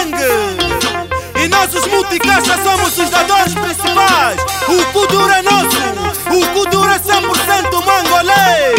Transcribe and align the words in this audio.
sangue. 0.00 1.42
E 1.42 1.48
nós 1.48 1.74
os 1.74 1.86
multicaixa 1.86 2.56
somos 2.62 2.98
os 2.98 3.10
dadores 3.10 3.54
principais. 3.54 4.40
O 4.68 4.92
Kudura 4.92 5.38
é 5.38 5.42
nosso, 5.42 5.76
o 6.30 6.46
Kudura 6.52 6.94
é 6.94 6.98
100% 6.98 7.84
mangolê. 7.84 8.74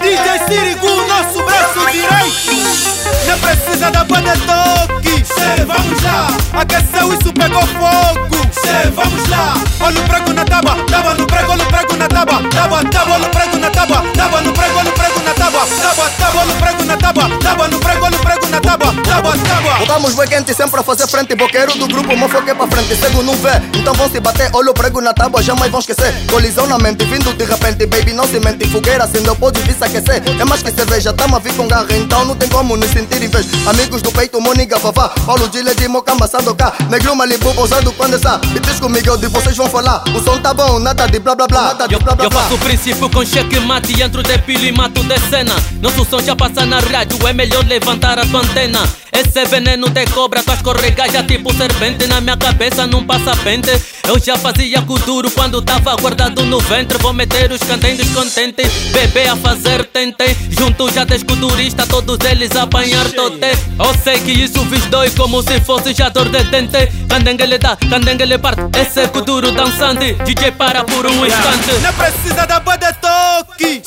DJ 0.00 0.38
Sirigu, 0.46 0.88
nosso 1.08 1.42
braço 1.42 1.80
direito. 1.90 2.88
Não 3.26 3.38
precisa 3.40 3.90
da 3.90 4.04
banda 4.04 4.32
toque. 4.46 5.24
Cê, 5.24 5.64
vamos 5.64 6.02
lá. 6.02 6.28
Aqueceu, 6.60 7.12
isso 7.12 7.32
pegou 7.32 7.62
fogo. 7.66 8.38
Cê, 8.52 8.90
vamos 8.94 9.28
lá. 9.28 9.54
Olha 9.80 10.00
o 10.00 10.04
prego 10.04 10.32
na 10.32 10.44
tábua, 10.44 10.76
tábua 10.90 11.14
no 11.14 11.26
prego, 11.26 11.52
olha 11.52 11.62
o 11.62 11.66
prego 11.66 11.96
na 11.96 12.08
tábua, 12.08 12.42
tábua, 12.50 12.84
tábua, 12.84 13.14
olha 13.14 13.26
o 13.26 13.30
prego 13.30 13.56
na 13.58 13.70
tábua, 13.70 14.02
tábua 14.16 14.40
no 14.40 14.52
prego, 14.52 14.78
olha 14.78 14.90
o 14.90 14.92
prego 14.92 15.20
na 15.20 15.34
tábua, 15.34 15.66
tábua, 15.66 16.10
tábua, 16.18 16.42
olha 16.42 16.52
o 16.52 16.56
prego 16.56 16.84
na 16.84 16.96
tábua, 16.96 17.38
tábua 17.42 17.68
no 17.68 17.78
prego, 17.78 18.04
olha 18.04 18.16
o 18.16 18.20
prego 18.20 18.46
na 18.48 18.60
tábua, 18.60 18.94
tábua, 19.04 19.32
tábua. 19.38 19.67
Botamos 19.78 20.14
quente 20.28 20.52
sempre 20.52 20.80
a 20.80 20.82
fazer 20.82 21.06
frente, 21.06 21.34
boqueiro 21.34 21.72
do 21.78 21.86
grupo, 21.86 22.16
mofoque 22.16 22.54
pra 22.54 22.66
frente, 22.66 22.96
cego 22.96 23.22
não 23.22 23.34
vê, 23.36 23.50
então 23.74 23.94
vão 23.94 24.10
se 24.10 24.20
bater, 24.20 24.50
olha 24.52 24.70
o 24.70 24.74
prego 24.74 25.00
na 25.00 25.14
tábua, 25.14 25.42
jamais 25.42 25.70
vão 25.70 25.80
esquecer. 25.80 26.12
Colisão 26.30 26.66
na 26.66 26.78
mente, 26.78 27.04
vindo 27.04 27.32
de 27.32 27.44
repente, 27.44 27.86
baby, 27.86 28.12
não 28.12 28.26
se 28.26 28.40
mente, 28.40 28.66
fogueira, 28.68 29.04
acendeu, 29.04 29.34
pode 29.36 29.60
vir 29.62 29.74
se 29.74 29.84
aquecer. 29.84 30.22
É 30.38 30.44
mais 30.44 30.62
que 30.62 30.72
cerveja, 30.72 31.12
tamo 31.12 31.36
a 31.36 31.38
vir 31.38 31.54
com 31.54 31.66
garra, 31.68 31.86
então 31.90 32.24
não 32.24 32.34
tem 32.34 32.48
como 32.48 32.76
nos 32.76 32.90
sentir 32.90 33.22
em 33.22 33.28
vez. 33.28 33.46
Amigos 33.66 34.02
do 34.02 34.10
peito, 34.12 34.40
Moniga, 34.40 34.78
Vavá, 34.78 35.10
Paulo 35.24 35.48
Dile 35.48 35.74
de 35.74 35.88
Mocamba, 35.88 36.26
Sandoká, 36.26 36.72
Negro 36.90 37.14
Malibu, 37.14 37.54
pousado 37.54 37.92
quando 37.92 38.14
essa. 38.14 38.40
E 38.54 38.60
diz 38.60 38.80
comigo, 38.80 39.16
de 39.16 39.28
vocês 39.28 39.56
vão 39.56 39.70
falar, 39.70 40.02
o 40.14 40.22
som 40.22 40.38
tá 40.38 40.52
bom, 40.52 40.78
nada 40.78 41.06
de 41.06 41.18
blá 41.18 41.34
blá 41.34 41.46
blá, 41.46 41.62
nada 41.62 41.86
de 41.86 41.94
Eu, 41.94 42.00
blá 42.00 42.14
blá 42.14 42.24
eu 42.26 42.30
blá. 42.30 42.42
faço 42.42 42.54
o 42.54 42.58
princípio 42.58 43.08
com 43.08 43.24
cheque 43.24 43.60
mate 43.60 44.00
entro 44.02 44.22
de 44.22 44.38
pilo 44.38 44.64
e 44.64 44.72
mato 44.72 45.02
de 45.04 45.18
cena. 45.30 45.54
Nosso 45.80 46.04
som 46.04 46.20
já 46.20 46.34
passa 46.34 46.66
na 46.66 46.80
rádio, 46.80 47.26
é 47.26 47.32
melhor 47.32 47.64
levantar 47.64 48.18
a 48.18 48.26
tua 48.26 48.40
antena. 48.40 48.80
Esse 49.18 49.44
veneno 49.46 49.90
de 49.90 50.04
cobra, 50.06 50.44
tua 50.44 50.54
escorregaja 50.54 51.24
tipo 51.24 51.52
serpente. 51.52 52.06
Na 52.06 52.20
minha 52.20 52.36
cabeça 52.36 52.86
não 52.86 53.04
passa 53.04 53.34
pente. 53.42 53.68
Eu 54.06 54.16
já 54.16 54.38
fazia 54.38 54.80
duro 55.04 55.28
quando 55.32 55.60
tava 55.60 55.96
guardado 55.96 56.44
no 56.44 56.60
ventre. 56.60 56.98
Vou 56.98 57.12
meter 57.12 57.50
os 57.50 57.60
canteiros 57.60 58.08
contentes, 58.10 58.70
bebê 58.92 59.26
a 59.26 59.34
fazer 59.34 59.84
tente. 59.86 60.24
Junto 60.50 60.88
já 60.92 61.02
des 61.02 61.24
culturista, 61.24 61.84
todos 61.84 62.16
eles 62.30 62.54
apanhar 62.54 63.10
tote. 63.10 63.40
Eu 63.40 63.92
sei 64.04 64.20
que 64.20 64.30
isso 64.30 64.62
vos 64.64 64.84
dói 64.86 65.10
como 65.10 65.42
se 65.42 65.60
fosse 65.62 65.92
já 65.92 66.08
dor 66.08 66.28
de 66.28 66.44
dente. 66.44 66.86
Candengue 67.08 67.58
dá, 67.58 67.76
candengue 67.76 68.38
parte. 68.38 68.62
Esse 68.80 69.00
é 69.00 69.06
duro 69.08 69.50
dançante. 69.50 70.14
DJ 70.24 70.52
para 70.52 70.84
por 70.84 71.04
um 71.06 71.26
instante. 71.26 71.72
Não 71.82 71.92
precisa 71.92 72.46
da 72.46 72.60
banda 72.60 72.92
toque. 72.94 73.82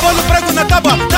Colocou 0.00 0.16
no 0.16 0.22
prego 0.22 0.52
na 0.52 0.64
tábua. 0.64 1.09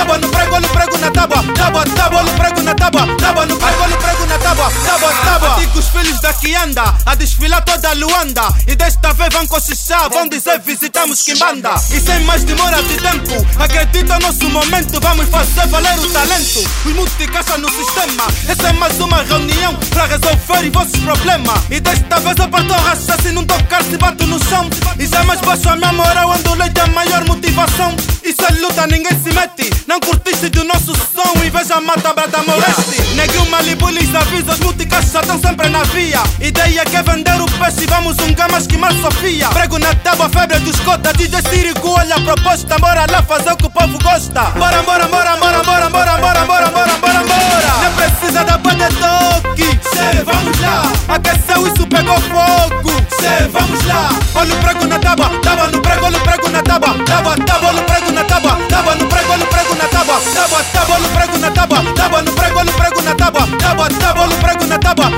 Anda 6.63 6.95
a 7.05 7.15
desfilar 7.15 7.65
toda 7.65 7.93
Luanda 7.95 8.43
e 8.67 8.77
desta 8.77 9.13
vez 9.13 9.33
vão 9.33 9.47
cochichar, 9.47 10.09
vão 10.11 10.29
dizer 10.29 10.61
visitamos 10.61 11.23
Kimbanda 11.23 11.75
e 11.91 12.01
sem 12.01 12.21
mais 12.21 12.45
demora 12.45 12.81
de 12.83 12.97
tempo, 12.97 13.47
acredita 13.59 14.15
no 14.15 14.27
nosso 14.27 14.49
momento, 14.49 15.01
vamos 15.01 15.29
fazer 15.29 15.67
valer 15.67 15.99
o 15.99 16.11
talento. 16.11 16.61
Os 16.87 16.93
multicaixa 16.95 17.59
no 17.59 17.69
sistema, 17.71 18.27
essa 18.49 18.69
é 18.69 18.73
mais 18.75 18.99
uma 19.01 19.23
reunião 19.23 19.75
para 19.91 20.07
resolver 20.07 20.67
os 20.67 20.73
vossos 20.73 21.01
problemas. 21.01 21.61
E 21.71 21.81
desta 21.81 22.21
vez 22.21 22.37
eu 22.39 22.49
parto 22.49 22.73
racha 22.73 23.23
se 23.23 23.33
não 23.33 23.45
tocar 23.45 23.83
se 23.83 23.97
bato 23.97 24.27
no 24.27 24.39
chão. 24.45 24.69
E 24.99 25.07
jamais 25.07 25.41
baixo 25.41 25.69
a 25.69 25.77
minha 25.77 25.93
moral, 25.93 26.33
ando 26.33 26.55
leite 26.55 26.81
a 26.81 26.87
maior 26.89 27.25
motivação. 27.25 27.97
Isso 28.23 28.43
é 28.49 28.53
luta, 28.61 28.87
ninguém 28.87 29.13
se 29.23 29.33
mete. 29.33 29.71
Não 29.87 29.99
curtiste 30.01 30.49
do 30.51 30.65
nosso 30.65 30.95
som 30.95 31.45
e 31.45 31.51
veja 31.51 31.81
mata 31.81 32.13
brada 32.13 32.43
moreste. 32.43 33.03
Negro 33.15 33.45
Malibu 33.51 33.89
lhes 33.91 34.15
avisa, 34.15 34.53
os 34.53 34.61
multicaixa 34.61 35.21
estão 35.21 35.39
na 35.73 35.83
via. 35.85 36.23
Ideia 36.41 36.85
que 36.85 36.97
é 36.97 37.03
vender 37.03 37.41
o 37.41 37.47
peixe, 37.47 37.87
vamos 37.89 38.17
um 38.19 38.33
gamas 38.35 38.67
que 38.67 38.77
mal 38.77 38.93
Sofia. 38.93 39.49
Prego 39.49 39.79
na 39.79 39.95
tábua, 39.95 40.29
febre 40.29 40.59
dos 40.61 40.79
cota, 40.81 41.13
DJ 41.15 41.41
Sirico, 41.49 41.89
olha 41.99 42.17
a 42.17 42.21
proposta. 42.21 42.79
Bora 42.79 43.07
lá 43.11 43.23
fazer 43.23 43.53
o 43.53 43.57
que 43.57 43.67
o 43.67 43.71
povo 43.71 43.99
gosta. 44.03 44.43
Bora, 44.59 44.83
bora, 44.83 45.09
bora, 45.09 45.37
bora, 45.37 45.63
bora, 45.65 45.89
bora, 45.89 46.19
bora, 46.19 46.47
bora, 46.47 46.69
bora, 46.69 46.97
bora, 46.99 47.23
bora. 47.25 47.73
Não 47.83 47.93
precisa 47.95 48.45
da 48.45 48.59
banda 48.59 48.89
toque. 48.89 49.81
Cê, 49.83 50.23
vamos 50.25 50.61
lá. 50.61 50.93
Aqueceu, 51.09 51.67
isso 51.67 51.87
pegou 51.87 52.21
fogo. 52.21 52.93
Cê, 53.19 53.49
vamos 53.51 53.85
lá. 53.87 54.11
Olha 54.35 54.55
o 54.55 54.59
prego 54.59 54.87
na 54.87 54.99
tábua, 54.99 55.31
tábua 55.43 55.67
no 55.69 55.81
prego, 55.81 56.07
olha 56.07 56.19
o 56.19 56.21
prego 56.21 56.49
na 56.49 56.63
tábua, 56.63 56.95
tábua, 57.05 57.37
tábua, 57.37 57.69
olha 57.69 57.81
o 57.81 57.85
prego 57.85 58.13
na 58.13 58.25
tábua, 58.25 58.59
tábua 58.69 58.95
no 58.95 59.07
prego, 59.07 59.33
olha 59.33 59.45
o 59.45 59.47
prego 59.47 59.75
na 59.75 59.89
tábua, 59.89 60.21
tábua, 60.35 60.65
tábua, 60.73 60.97
olha 60.97 61.07
o 61.07 61.11
prego 61.11 61.39
na 61.39 61.51
tábua, 61.51 61.95
tábua 61.95 62.23
no 62.23 62.33
prego, 62.33 62.59
olha 62.59 62.71
o 62.71 62.73
prego 62.73 63.03
na 63.03 63.15
tábua, 63.15 63.49
tábua, 63.59 63.89
tábua, 63.89 64.23
olha 64.23 64.35
o 64.35 64.39
prego 64.41 64.67
na 64.67 64.79
tábua, 64.79 65.11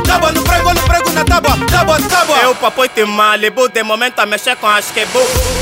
papo 2.54 2.86
te 2.88 3.04
malibu, 3.04 3.68
de 3.68 3.82
momento 3.82 4.20
a 4.20 4.26
mexer 4.26 4.56
com 4.56 4.66
as 4.66 4.90
quebu 4.90 5.20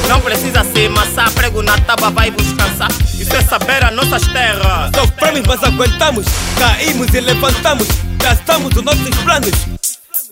Não 0.08 0.20
precisa 0.20 0.64
se 0.64 0.88
maçar, 0.88 1.30
prego 1.32 1.62
na 1.62 1.76
tábua 1.78 2.10
vai 2.10 2.30
vos 2.30 2.53
cansar 2.53 2.91
Isso 3.19 3.34
é 3.34 3.42
saber 3.42 3.84
as 3.84 3.94
nossas 3.94 4.22
terras 4.28 4.91
Sofremos, 4.94 5.42
mas 5.47 5.62
aguentamos. 5.64 6.26
Caímos 6.58 7.14
e 7.14 7.20
levantamos. 7.20 7.88
Traçamos 8.19 8.75
os 8.76 8.82
nossos 8.82 9.08
planos. 9.25 9.50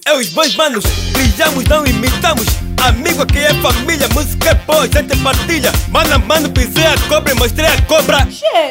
É 0.07 0.13
os 0.15 0.29
bons 0.29 0.55
manos. 0.55 0.85
Brilhamos, 1.13 1.65
não 1.65 1.87
imitamos. 1.87 2.47
Amigo 2.87 3.23
aqui 3.23 3.39
é 3.39 3.55
família. 3.55 4.09
Música 4.15 4.51
é 4.51 4.55
boa, 4.55 4.89
gente 4.89 5.17
partilha. 5.19 5.73
Mano 5.89 6.15
a 6.15 6.19
mano, 6.19 6.49
pisei 6.51 6.87
a 6.87 6.97
cobra 7.09 7.33
e 7.33 7.37
mostrei 7.37 7.67
a 7.67 7.83
cobra. 7.83 8.27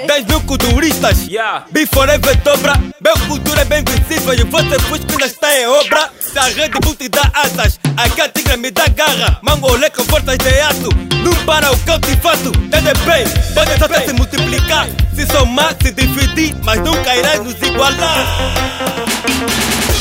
10 0.07 0.25
mil 0.25 0.41
culturistas. 0.41 1.27
Yeah. 1.27 1.65
Be 1.71 1.85
forever 1.85 2.35
dobra. 2.37 2.73
Meu 2.99 3.13
cultura 3.27 3.61
é 3.61 3.65
bem 3.65 3.83
visível 3.83 4.33
e 4.33 4.43
você 4.43 4.77
busca 4.89 5.09
ainda 5.11 5.25
está 5.25 5.59
em 5.59 5.67
obra. 5.67 6.09
Se 6.19 6.37
a 6.39 6.43
rede 6.43 6.79
multi 6.83 7.09
dá 7.09 7.31
asas, 7.33 7.79
aqui 7.97 8.21
a 8.21 8.29
tigra 8.29 8.57
me 8.57 8.71
dá 8.71 8.87
garra. 8.87 9.39
Mangolé 9.41 9.89
com 9.89 10.03
forças 10.05 10.37
de 10.37 10.59
aço. 10.59 10.89
Não 11.23 11.35
para 11.45 11.71
o 11.71 11.77
cautivato. 11.79 12.51
TDP, 12.51 13.53
pode 13.53 13.77
só 13.77 14.05
se 14.05 14.13
multiplicar. 14.13 14.87
Se 15.13 15.25
somar, 15.27 15.75
se 15.81 15.91
dividir, 15.91 16.55
mas 16.63 16.79
nunca 16.79 17.15
irás 17.15 17.43
nos 17.43 17.61
igualar. 17.61 18.25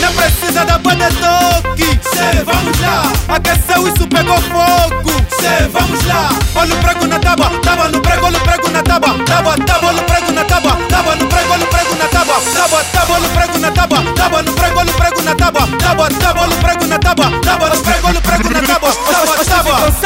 Não 0.00 0.12
precisa 0.12 0.64
da 0.64 0.78
banda 0.78 1.08
toque. 1.08 2.00
Cê, 2.02 2.44
vamos 2.44 2.80
lá. 2.80 3.12
Aqueceu, 3.28 3.88
isso 3.88 4.06
pegou 4.08 4.40
fogo. 4.42 5.10
Cê, 5.40 5.68
vamos 5.72 6.04
lá. 6.06 6.28
Olha 6.54 6.74
o 6.74 6.78
prego 6.78 7.06
na 7.06 7.18
tábua, 7.18 7.50
tábua 7.62 7.88
no 7.88 8.00
prego, 8.00 8.26
olha 8.26 8.38
o 8.38 8.40
prego 8.40 8.47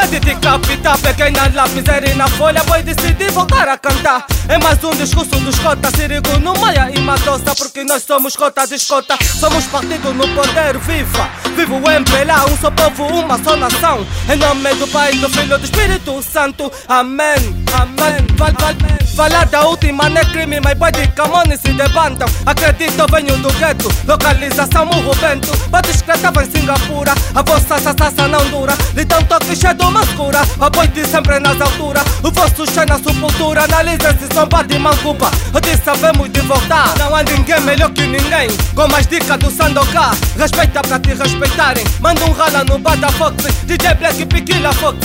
de 0.08 0.34
capital, 0.36 0.98
peguei 0.98 1.30
na 1.30 1.48
lapiseira 1.54 2.10
e 2.10 2.14
na 2.14 2.26
folha 2.28 2.62
Boi 2.64 2.82
decidi 2.82 3.30
voltar 3.30 3.68
a 3.68 3.78
cantar 3.78 4.26
É 4.48 4.58
mais 4.58 4.82
um 4.82 4.90
discurso 4.90 5.36
dos 5.40 5.58
cota 5.58 5.90
Sirigo 5.90 6.38
no 6.40 6.54
Maia 6.58 6.90
e 6.94 6.98
Matosa 7.00 7.54
Porque 7.56 7.84
nós 7.84 8.02
somos 8.02 8.36
cota 8.36 8.66
de 8.66 8.74
escota 8.74 9.16
Somos 9.22 9.64
partido 9.66 10.12
no 10.12 10.26
poder, 10.34 10.78
viva 10.78 11.30
Vivo 11.56 11.76
o 11.76 11.90
MPLA, 11.90 12.44
um 12.46 12.56
só 12.58 12.70
povo, 12.70 13.06
uma 13.06 13.42
só 13.42 13.56
nação 13.56 14.06
Em 14.32 14.36
nome 14.36 14.74
do 14.74 14.88
Pai, 14.88 15.12
do 15.12 15.28
Filho 15.30 15.54
e 15.54 15.58
do 15.58 15.64
Espírito 15.64 16.22
Santo 16.22 16.70
Amém, 16.88 17.64
amém 17.72 18.26
val, 18.36 18.52
val, 18.58 19.01
Falar 19.14 19.44
da 19.46 19.66
última 19.66 20.08
não 20.08 20.20
é 20.20 20.24
crime 20.24 20.58
Mas 20.60 20.74
boi 20.74 20.90
de 20.90 21.06
Camone 21.08 21.56
se 21.58 21.70
levantam 21.72 22.26
Acredito, 22.46 23.06
venho 23.10 23.36
do 23.38 23.52
gueto 23.54 23.88
Localização 24.06 24.86
Morro 24.86 25.14
Bento 25.16 25.54
Bate 25.68 25.90
escratava 25.90 26.42
em 26.42 26.50
Singapura 26.50 27.12
A 27.34 27.42
vossa 27.42 27.78
sassassa 27.78 28.26
não 28.28 28.44
dura. 28.50 28.74
Lhe 28.94 29.04
dão 29.04 29.22
toque 29.24 29.54
cheio 29.54 29.74
de 29.74 29.84
uma 29.84 30.02
escura 30.02 30.40
A 30.58 30.86
de 30.86 31.06
sempre 31.06 31.38
nas 31.38 31.60
alturas. 31.60 32.02
O 32.22 32.30
vosso 32.30 32.66
cheio 32.72 32.86
na 32.86 32.96
sepultura 32.98 33.64
Analisa 33.64 34.16
se 34.18 34.34
são 34.34 34.48
bate 34.48 34.74
e 34.74 34.78
mancupa 34.78 35.30
disse 35.62 35.82
sabemos 35.84 36.30
de 36.30 36.40
voltar. 36.40 36.96
Não 36.98 37.14
há 37.14 37.22
ninguém 37.22 37.60
melhor 37.60 37.90
que 37.90 38.06
ninguém 38.06 38.48
Com 38.74 38.88
mais 38.88 39.06
dicas 39.06 39.38
do 39.38 39.50
Sandoká. 39.50 40.12
Respeita 40.36 40.80
pra 40.80 40.98
te 40.98 41.14
respeitarem. 41.14 41.84
Manda 42.00 42.24
um 42.24 42.32
rala 42.32 42.64
no 42.64 42.78
Bada 42.78 43.10
Fox 43.12 43.44
DJ 43.64 43.94
Black 43.94 44.26
Piquila 44.26 44.72
Fox 44.72 44.98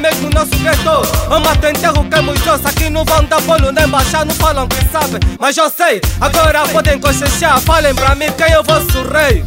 mesmo 0.00 0.22
no 0.22 0.30
nosso 0.30 0.56
gueto 0.56 1.02
Eu 1.30 1.40
mato 1.40 1.66
enterro 1.66 2.04
que 2.04 2.14
é 2.14 2.68
Aqui 2.68 2.90
não 2.90 3.04
vão 3.04 3.24
dar 3.24 3.39
bolo 3.42 3.72
nem 3.72 3.88
baixar 3.88 4.24
Não 4.24 4.34
falam 4.34 4.66
que 4.68 4.84
sabem. 4.90 5.20
Mas 5.38 5.56
eu 5.56 5.70
sei 5.70 6.00
Agora 6.20 6.66
podem 6.68 6.98
cochechar 6.98 7.60
Falem 7.60 7.94
pra 7.94 8.14
mim 8.14 8.30
quem 8.36 8.52
é 8.52 8.58
o 8.58 8.62
vosso 8.62 9.02
rei. 9.12 9.44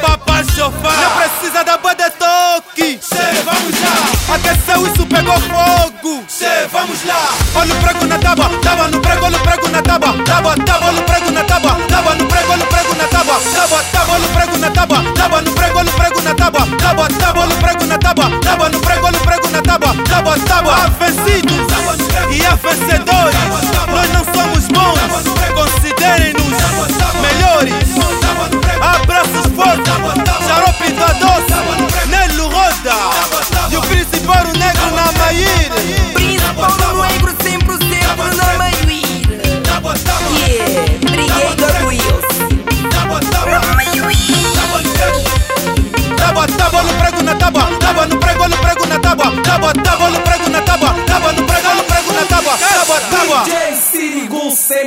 Papai 0.00 0.44
sofá, 0.54 0.92
não 0.92 1.10
precisa 1.16 1.64
da 1.64 1.78
banda 1.78 2.10
toque. 2.10 2.98
Cê, 3.00 3.42
vamos 3.44 3.80
lá. 3.80 4.34
Aqueceu, 4.34 4.86
isso 4.86 5.06
pegou 5.06 5.40
fogo. 5.40 6.24
Cê, 6.28 6.66
vamos 6.70 7.02
lá. 7.04 7.28
Olha 7.54 7.74
o 7.74 7.76
prego 7.80 8.06
na 8.06 8.18
tábua, 8.18 8.50
tábua 8.62 8.88
no 8.88 9.00
prego, 9.00 9.24
olha 9.24 9.36
o 9.36 9.40
prego 9.40 9.68
na 9.68 9.82
tábua, 9.82 10.24
tábua, 10.24 10.54
tábua, 10.56 10.88
olha 10.88 11.00
o 11.00 11.04
prego 11.04 11.30
na 11.30 11.44
tábua, 11.44 11.76
tábua 11.88 12.14
no 12.14 12.26
prego, 12.26 12.52
olha 12.52 12.64
o 12.64 12.66
prego 12.66 12.94
na 12.94 13.08
tábua, 13.08 13.40
tábua, 13.54 13.84
tábua, 13.92 14.14
olha 14.14 14.26
o 14.26 14.28
prego 14.28 14.58
na 14.58 14.70
tábua, 14.70 15.12
tábua 15.14 15.42
no 15.42 15.52
prego, 15.52 15.78
olha 15.78 15.90
o 15.90 15.92
prego 15.92 16.20
na 16.22 16.34
tábua, 16.34 16.68
tábua, 16.78 17.08
tábua, 17.08 17.42
olha 17.42 17.55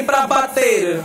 pra 0.09 0.25
bater. 0.25 1.03